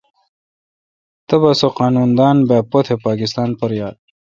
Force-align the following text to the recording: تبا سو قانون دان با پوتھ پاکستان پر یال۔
تبا 1.27 1.51
سو 1.59 1.67
قانون 1.79 2.09
دان 2.17 2.37
با 2.49 2.57
پوتھ 2.69 2.89
پاکستان 3.05 3.49
پر 3.59 3.71
یال۔ 3.79 3.95